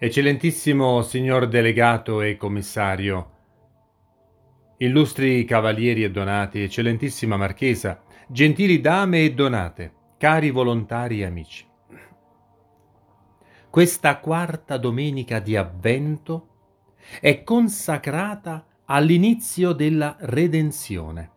Eccellentissimo 0.00 1.02
signor 1.02 1.48
delegato 1.48 2.22
e 2.22 2.36
commissario, 2.36 3.30
illustri 4.76 5.44
cavalieri 5.44 6.04
e 6.04 6.10
donati, 6.12 6.62
eccellentissima 6.62 7.36
marchesa, 7.36 8.00
gentili 8.28 8.80
dame 8.80 9.24
e 9.24 9.34
donate, 9.34 9.92
cari 10.16 10.52
volontari 10.52 11.22
e 11.22 11.24
amici. 11.24 11.66
Questa 13.68 14.18
quarta 14.18 14.76
domenica 14.76 15.40
di 15.40 15.56
avvento 15.56 16.46
è 17.20 17.42
consacrata 17.42 18.66
all'inizio 18.84 19.72
della 19.72 20.16
redenzione 20.20 21.32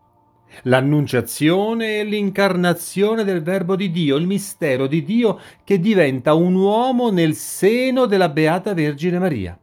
l'annunciazione 0.63 1.99
e 1.99 2.03
l'incarnazione 2.03 3.23
del 3.23 3.41
Verbo 3.41 3.75
di 3.75 3.91
Dio, 3.91 4.17
il 4.17 4.27
mistero 4.27 4.87
di 4.87 5.03
Dio 5.03 5.39
che 5.63 5.79
diventa 5.79 6.33
un 6.33 6.55
uomo 6.55 7.09
nel 7.09 7.33
seno 7.33 8.05
della 8.05 8.29
Beata 8.29 8.73
Vergine 8.73 9.19
Maria. 9.19 9.57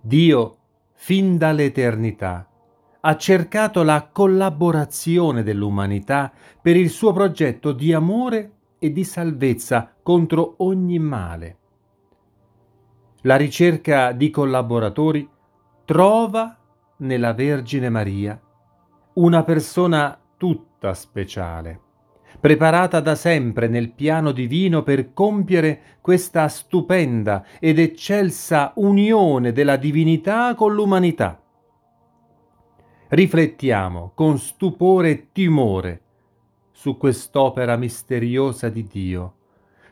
Dio, 0.00 0.56
fin 0.94 1.36
dall'eternità, 1.38 2.48
ha 3.04 3.16
cercato 3.16 3.82
la 3.82 4.08
collaborazione 4.12 5.42
dell'umanità 5.42 6.32
per 6.60 6.76
il 6.76 6.90
suo 6.90 7.12
progetto 7.12 7.72
di 7.72 7.92
amore 7.92 8.52
e 8.78 8.92
di 8.92 9.04
salvezza 9.04 9.92
contro 10.02 10.54
ogni 10.58 10.98
male. 10.98 11.56
La 13.22 13.36
ricerca 13.36 14.12
di 14.12 14.30
collaboratori 14.30 15.28
trova 15.84 16.56
nella 16.98 17.32
Vergine 17.32 17.88
Maria 17.88 18.40
una 19.14 19.44
persona 19.44 20.18
tutta 20.36 20.94
speciale, 20.94 21.80
preparata 22.40 23.00
da 23.00 23.14
sempre 23.14 23.68
nel 23.68 23.92
piano 23.92 24.32
divino 24.32 24.82
per 24.82 25.12
compiere 25.12 25.98
questa 26.00 26.48
stupenda 26.48 27.44
ed 27.60 27.78
eccelsa 27.78 28.72
unione 28.76 29.52
della 29.52 29.76
divinità 29.76 30.54
con 30.54 30.74
l'umanità. 30.74 31.40
Riflettiamo 33.08 34.12
con 34.14 34.38
stupore 34.38 35.10
e 35.10 35.28
timore 35.32 36.00
su 36.70 36.96
quest'opera 36.96 37.76
misteriosa 37.76 38.70
di 38.70 38.86
Dio, 38.86 39.34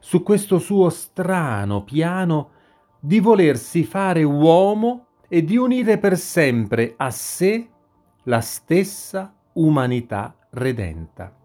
su 0.00 0.22
questo 0.22 0.58
suo 0.58 0.88
strano 0.88 1.84
piano 1.84 2.50
di 2.98 3.20
volersi 3.20 3.84
fare 3.84 4.22
uomo 4.22 5.06
e 5.28 5.44
di 5.44 5.56
unire 5.56 5.98
per 5.98 6.16
sempre 6.16 6.94
a 6.96 7.10
sé 7.10 7.68
la 8.30 8.40
stessa 8.40 9.34
umanità 9.54 10.36
redenta. 10.50 11.36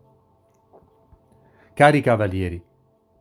Cari 1.74 2.00
cavalieri, 2.00 2.64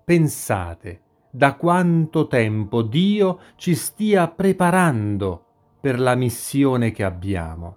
pensate 0.04 1.00
da 1.30 1.54
quanto 1.54 2.26
tempo 2.26 2.82
Dio 2.82 3.38
ci 3.56 3.74
stia 3.74 4.28
preparando 4.28 5.44
per 5.80 5.98
la 5.98 6.14
missione 6.14 6.90
che 6.90 7.04
abbiamo. 7.04 7.76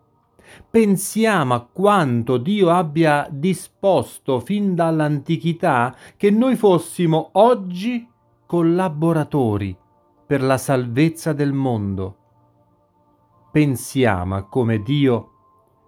Pensiamo 0.70 1.54
a 1.54 1.66
quanto 1.66 2.36
Dio 2.36 2.70
abbia 2.70 3.26
disposto 3.32 4.42
fin 4.42 4.76
dall'antichità 4.76 5.96
che 6.18 6.30
noi 6.30 6.58
fossimo 6.58 7.30
oggi 7.34 8.06
collaboratori 8.46 9.74
per 10.26 10.44
la 10.44 10.58
salvezza 10.58 11.32
del 11.32 11.54
mondo. 11.54 12.18
Pensiamo 13.54 14.36
a 14.36 14.44
come 14.44 14.82
Dio 14.82 15.32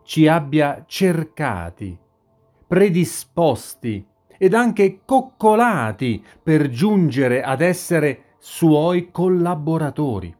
ci 0.09 0.27
abbia 0.27 0.85
cercati, 0.87 1.95
predisposti 2.65 4.03
ed 4.39 4.55
anche 4.55 5.01
coccolati 5.05 6.25
per 6.41 6.69
giungere 6.69 7.43
ad 7.43 7.61
essere 7.61 8.33
suoi 8.39 9.11
collaboratori. 9.11 10.35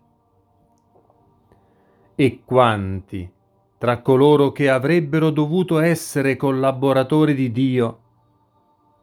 E 2.16 2.42
quanti 2.44 3.32
tra 3.78 4.02
coloro 4.02 4.52
che 4.52 4.72
avrebbero 4.72 5.30
dovuto 5.30 5.78
essere 5.78 6.36
collaboratori 6.36 7.36
di 7.36 7.52
Dio 7.52 8.00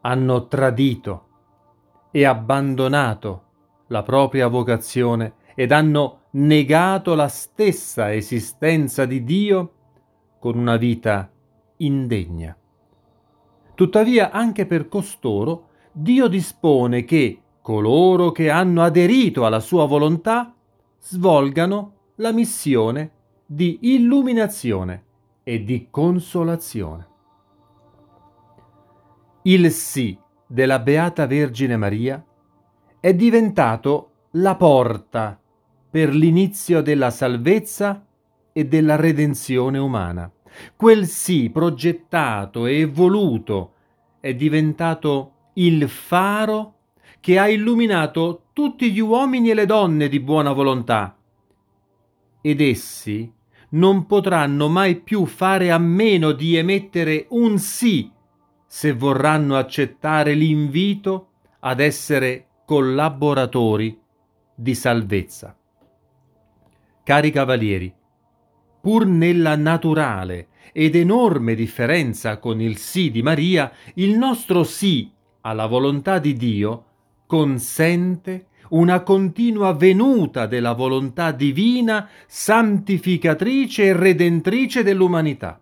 hanno 0.01 0.47
tradito 0.47 1.27
e 2.11 2.25
abbandonato 2.25 3.43
la 3.87 4.03
propria 4.03 4.49
vocazione 4.49 5.35
ed 5.55 5.71
hanno 5.71 6.23
negato 6.31 7.15
la 7.15 7.29
stessa 7.29 8.13
esistenza 8.13 9.05
di 9.05 9.23
Dio 9.23 9.71
con 10.47 10.57
una 10.57 10.77
vita 10.77 11.29
indegna. 11.79 12.55
Tuttavia 13.75 14.31
anche 14.31 14.65
per 14.65 14.87
costoro 14.87 15.67
Dio 15.91 16.29
dispone 16.29 17.03
che 17.03 17.41
coloro 17.61 18.31
che 18.31 18.49
hanno 18.49 18.81
aderito 18.81 19.45
alla 19.45 19.59
sua 19.59 19.85
volontà 19.85 20.55
svolgano 21.01 21.95
la 22.15 22.31
missione 22.31 23.11
di 23.45 23.79
illuminazione 23.81 25.03
e 25.43 25.65
di 25.65 25.87
consolazione. 25.89 27.07
Il 29.41 29.69
sì 29.71 30.17
della 30.47 30.79
Beata 30.79 31.27
Vergine 31.27 31.75
Maria 31.75 32.23
è 33.01 33.13
diventato 33.13 34.11
la 34.31 34.55
porta 34.55 35.37
per 35.89 36.15
l'inizio 36.15 36.81
della 36.81 37.09
salvezza 37.09 38.01
e 38.53 38.65
della 38.65 38.95
redenzione 38.95 39.77
umana. 39.77 40.31
Quel 40.75 41.05
sì 41.05 41.49
progettato 41.49 42.65
e 42.65 42.85
voluto 42.85 43.73
è 44.19 44.33
diventato 44.33 45.31
il 45.53 45.87
faro 45.87 46.75
che 47.19 47.39
ha 47.39 47.47
illuminato 47.49 48.43
tutti 48.53 48.91
gli 48.91 48.99
uomini 48.99 49.49
e 49.49 49.53
le 49.53 49.65
donne 49.65 50.07
di 50.07 50.19
buona 50.19 50.51
volontà. 50.51 51.17
Ed 52.41 52.61
essi 52.61 53.31
non 53.69 54.05
potranno 54.05 54.69
mai 54.69 55.01
più 55.01 55.25
fare 55.25 55.71
a 55.71 55.77
meno 55.77 56.31
di 56.31 56.55
emettere 56.55 57.25
un 57.29 57.57
sì 57.57 58.09
se 58.65 58.93
vorranno 58.93 59.57
accettare 59.57 60.33
l'invito 60.33 61.31
ad 61.59 61.79
essere 61.79 62.47
collaboratori 62.65 63.99
di 64.53 64.75
salvezza. 64.75 65.57
Cari 67.03 67.31
cavalieri, 67.31 67.93
pur 68.87 69.05
nella 69.05 69.57
naturale 69.57 70.47
ed 70.71 70.95
enorme 70.95 71.55
differenza 71.55 72.37
con 72.37 72.61
il 72.61 72.77
sì 72.77 73.11
di 73.11 73.21
Maria, 73.21 73.69
il 73.95 74.17
nostro 74.17 74.63
sì 74.63 75.11
alla 75.41 75.65
volontà 75.65 76.19
di 76.19 76.31
Dio 76.31 76.85
consente 77.25 78.45
una 78.69 79.01
continua 79.01 79.73
venuta 79.73 80.45
della 80.45 80.71
volontà 80.71 81.33
divina, 81.33 82.07
santificatrice 82.27 83.87
e 83.87 83.93
redentrice 83.93 84.83
dell'umanità. 84.83 85.59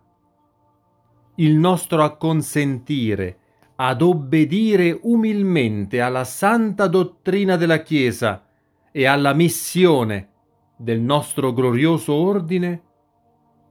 Il 1.34 1.56
nostro 1.56 2.04
acconsentire 2.04 3.38
ad 3.74 4.02
obbedire 4.02 4.96
umilmente 5.02 6.00
alla 6.00 6.22
santa 6.22 6.86
dottrina 6.86 7.56
della 7.56 7.82
Chiesa 7.82 8.46
e 8.92 9.04
alla 9.04 9.32
missione 9.32 10.28
del 10.76 11.00
nostro 11.00 11.52
glorioso 11.52 12.14
ordine 12.14 12.82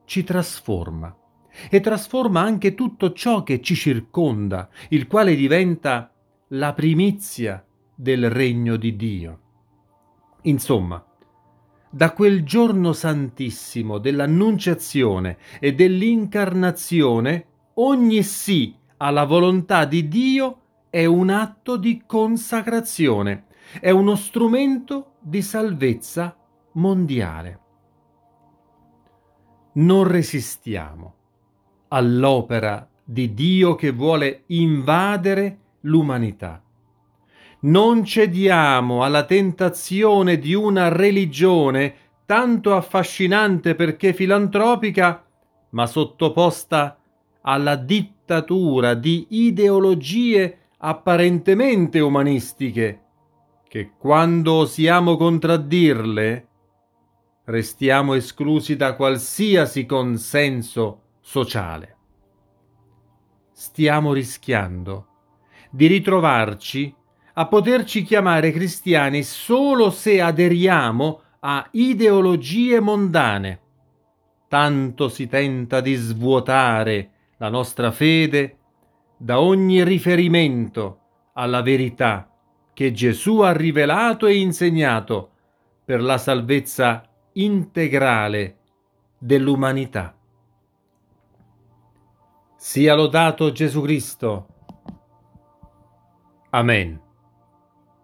ci 0.05 0.23
trasforma 0.23 1.15
e 1.69 1.79
trasforma 1.79 2.41
anche 2.41 2.75
tutto 2.75 3.13
ciò 3.13 3.43
che 3.43 3.61
ci 3.61 3.75
circonda, 3.75 4.69
il 4.89 5.07
quale 5.07 5.35
diventa 5.35 6.11
la 6.49 6.73
primizia 6.73 7.65
del 7.95 8.29
regno 8.29 8.75
di 8.75 8.95
Dio. 8.95 9.39
Insomma, 10.43 11.03
da 11.89 12.11
quel 12.11 12.43
giorno 12.43 12.93
santissimo 12.93 13.99
dell'annunciazione 13.99 15.37
e 15.59 15.73
dell'incarnazione, 15.73 17.45
ogni 17.75 18.21
sì 18.21 18.75
alla 18.97 19.23
volontà 19.23 19.85
di 19.85 20.07
Dio 20.07 20.59
è 20.89 21.05
un 21.05 21.29
atto 21.29 21.77
di 21.77 22.03
consacrazione, 22.05 23.45
è 23.79 23.89
uno 23.89 24.15
strumento 24.15 25.13
di 25.21 25.41
salvezza 25.41 26.37
mondiale 26.73 27.63
non 29.75 30.07
resistiamo 30.07 31.13
all'opera 31.89 32.87
di 33.03 33.33
Dio 33.33 33.75
che 33.75 33.91
vuole 33.91 34.43
invadere 34.47 35.59
l'umanità. 35.81 36.61
Non 37.61 38.03
cediamo 38.03 39.03
alla 39.03 39.23
tentazione 39.23 40.37
di 40.37 40.53
una 40.53 40.89
religione 40.89 41.95
tanto 42.25 42.75
affascinante 42.75 43.75
perché 43.75 44.13
filantropica, 44.13 45.25
ma 45.71 45.85
sottoposta 45.87 46.97
alla 47.41 47.75
dittatura 47.75 48.93
di 48.93 49.27
ideologie 49.29 50.59
apparentemente 50.77 51.99
umanistiche, 51.99 53.01
che 53.67 53.91
quando 53.97 54.53
osiamo 54.53 55.17
contraddirle 55.17 56.47
restiamo 57.45 58.13
esclusi 58.13 58.75
da 58.75 58.95
qualsiasi 58.95 59.85
consenso 59.85 61.01
sociale. 61.21 61.95
Stiamo 63.51 64.13
rischiando 64.13 65.07
di 65.69 65.87
ritrovarci 65.87 66.93
a 67.33 67.47
poterci 67.47 68.03
chiamare 68.03 68.51
cristiani 68.51 69.23
solo 69.23 69.89
se 69.89 70.21
aderiamo 70.21 71.21
a 71.39 71.67
ideologie 71.71 72.79
mondane. 72.79 73.59
Tanto 74.47 75.09
si 75.09 75.27
tenta 75.27 75.81
di 75.81 75.95
svuotare 75.95 77.11
la 77.37 77.49
nostra 77.49 77.91
fede 77.91 78.57
da 79.17 79.39
ogni 79.39 79.83
riferimento 79.83 80.99
alla 81.33 81.61
verità 81.61 82.29
che 82.73 82.91
Gesù 82.91 83.39
ha 83.39 83.51
rivelato 83.51 84.27
e 84.27 84.37
insegnato 84.37 85.31
per 85.83 86.01
la 86.01 86.17
salvezza 86.17 87.07
integrale 87.37 88.59
dell'umanità. 89.17 90.15
Sia 92.55 92.95
lodato 92.95 93.51
Gesù 93.51 93.81
Cristo. 93.81 94.47
Amen. 96.51 97.04